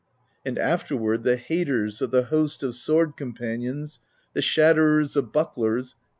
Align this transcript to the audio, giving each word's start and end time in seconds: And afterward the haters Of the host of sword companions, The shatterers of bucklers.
And 0.43 0.57
afterward 0.57 1.21
the 1.21 1.37
haters 1.37 2.01
Of 2.01 2.09
the 2.09 2.23
host 2.23 2.63
of 2.63 2.73
sword 2.73 3.15
companions, 3.15 3.99
The 4.33 4.41
shatterers 4.41 5.15
of 5.15 5.31
bucklers. 5.31 5.95